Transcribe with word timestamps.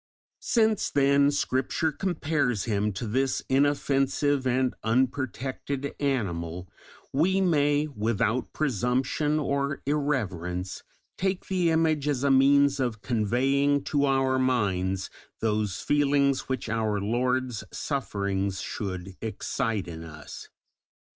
Since 0.39 0.89
then 0.89 1.29
Scripture 1.29 1.91
compares 1.91 2.63
Him 2.63 2.91
to 2.93 3.05
this 3.05 3.43
inoffensive 3.47 4.47
and 4.47 4.73
unprotected 4.81 5.93
animal, 5.99 6.67
we 7.13 7.39
may, 7.39 7.85
without 7.85 8.51
presumption 8.51 9.37
or 9.37 9.83
irreverence, 9.85 10.81
take 11.19 11.45
the 11.49 11.69
image 11.69 12.07
as 12.07 12.23
a 12.23 12.31
means 12.31 12.79
of 12.79 13.03
conveying 13.03 13.83
to 13.83 14.05
our 14.07 14.39
minds 14.39 15.11
those 15.39 15.79
feelings 15.81 16.49
which 16.49 16.67
our 16.67 16.99
Lord's 16.99 17.63
sufferings 17.71 18.59
should 18.59 19.15
excite 19.21 19.87
in 19.87 20.03
us. 20.03 20.49